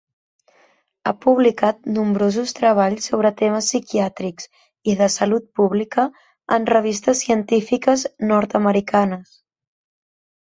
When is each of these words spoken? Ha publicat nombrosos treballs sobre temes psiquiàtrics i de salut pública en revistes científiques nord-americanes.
Ha 1.09 1.11
publicat 1.25 1.83
nombrosos 1.97 2.53
treballs 2.59 3.09
sobre 3.11 3.31
temes 3.41 3.67
psiquiàtrics 3.71 4.49
i 4.93 4.97
de 5.01 5.09
salut 5.17 5.45
pública 5.59 6.05
en 6.59 6.65
revistes 6.73 7.21
científiques 7.27 8.07
nord-americanes. 8.33 9.37